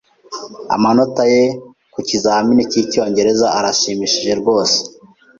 Amanota 0.75 1.23
ye 1.33 1.43
ku 1.93 1.99
kizamini 2.07 2.63
cyicyongereza 2.71 3.47
arashimishije 3.57 4.31
rwose. 4.41 4.77